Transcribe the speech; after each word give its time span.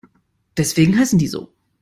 Deswegen 0.57 0.97
heißen 0.97 1.19
die 1.19 1.27
so. 1.27 1.53